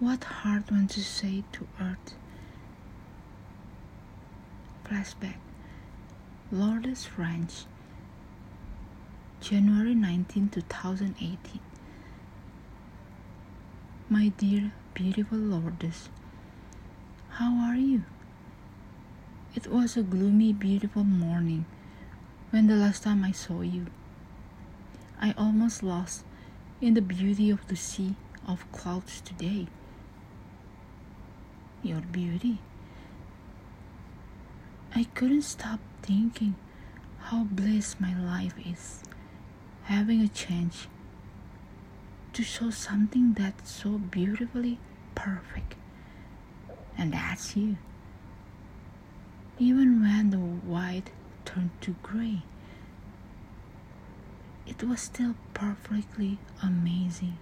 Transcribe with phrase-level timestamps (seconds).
[0.00, 2.14] What heart wants to say to earth?
[4.82, 5.36] Flashback
[6.50, 7.66] Lourdes Ranch,
[9.42, 11.60] January 19, 2018.
[14.08, 16.08] My dear, beautiful Lourdes,
[17.32, 18.04] how are you?
[19.54, 21.66] It was a gloomy, beautiful morning
[22.48, 23.84] when the last time I saw you.
[25.20, 26.24] I almost lost
[26.80, 28.14] in the beauty of the sea
[28.48, 29.66] of clouds today.
[31.82, 32.58] Your beauty.
[34.94, 36.56] I couldn't stop thinking
[37.18, 39.02] how blessed my life is,
[39.84, 40.88] having a chance
[42.32, 44.78] to show something that's so beautifully
[45.14, 45.74] perfect.
[46.98, 47.76] And that's you.
[49.58, 51.10] Even when the white
[51.44, 52.42] turned to gray,
[54.66, 57.38] it was still perfectly amazing.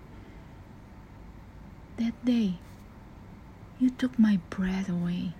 [1.96, 2.58] That day,
[3.78, 5.34] you took my breath away.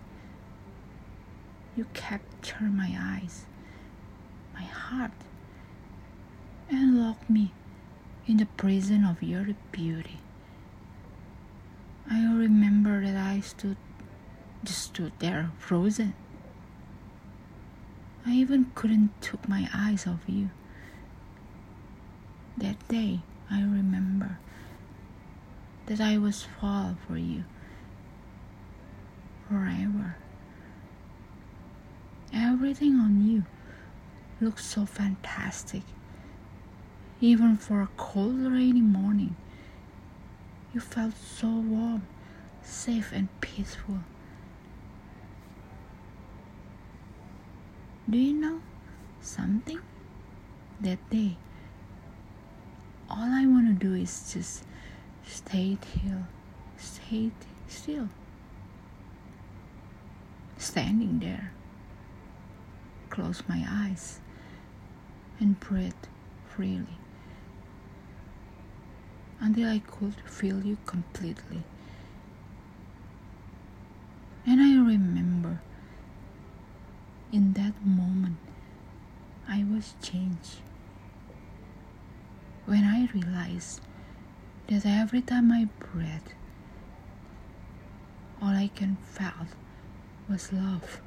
[1.77, 3.47] You captured my eyes,
[4.55, 5.13] my heart,
[6.71, 7.53] and locked me
[8.27, 10.21] in the prison of your beauty.
[12.11, 13.77] I remember that I stood
[14.65, 16.15] just stood there frozen.
[18.27, 20.51] I even couldn't took my eyes off you.
[22.57, 24.39] That day I remember
[25.87, 27.45] that I was fall for you
[29.49, 30.17] forever.
[32.33, 33.45] Everything on you
[34.41, 35.83] looks so fantastic.
[37.21, 39.35] Even for a cold, rainy morning,
[40.75, 42.03] you felt so warm,
[42.63, 43.99] safe, and peaceful.
[48.09, 48.61] Do you know
[49.21, 49.81] something?
[50.81, 51.37] That day,
[53.11, 54.65] all I want to do is just
[55.27, 56.27] stay still,
[56.77, 57.31] stay
[57.67, 58.09] still,
[60.59, 61.53] standing there,
[63.11, 64.21] close my eyes,
[65.41, 65.93] and breathe
[66.49, 66.99] freely.
[69.41, 71.63] Until I could feel you completely.
[74.45, 75.61] And I remember
[77.33, 78.37] in that moment
[79.49, 80.61] I was changed.
[82.67, 83.81] When I realized
[84.69, 86.35] that every time I breathed,
[88.43, 89.49] all I can felt
[90.29, 91.01] was love,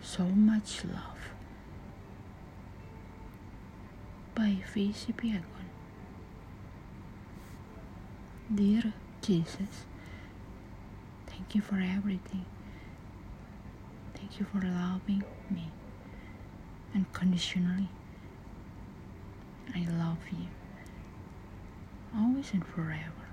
[0.00, 1.18] so much love.
[4.34, 5.42] By Vici Piagon.
[8.54, 9.84] Dear Jesus,
[11.26, 12.46] thank you for everything.
[14.14, 15.70] Thank you for loving me
[16.94, 17.88] unconditionally.
[19.74, 20.46] I love you
[22.16, 23.31] always and forever.